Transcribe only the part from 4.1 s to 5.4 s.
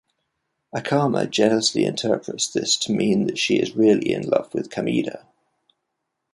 in love with Kameda.